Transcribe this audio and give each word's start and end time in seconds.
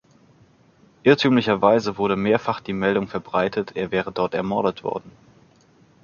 Irrtümlicherweise 1.03 1.95
wurde 1.99 2.15
mehrfach 2.15 2.59
die 2.59 2.73
Meldung 2.73 3.07
verbreitet, 3.07 3.75
er 3.75 3.91
wäre 3.91 4.11
dort 4.11 4.33
ermordet 4.33 4.83
worden. 4.83 5.11